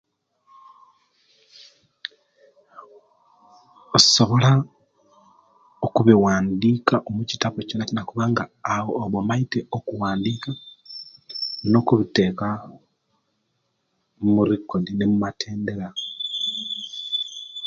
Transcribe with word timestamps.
Osobola 3.97 4.49
okubiwandika 5.85 6.95
omukitabo 7.09 7.59
kyonakyona 7.67 8.07
kubanga 8.09 8.43
awo 8.75 8.91
oba 9.03 9.17
omaite 9.23 9.59
okuwandika 9.77 10.51
nokubiteka 11.71 12.47
murekodi 14.31 14.91
nemumatendera 14.95 15.87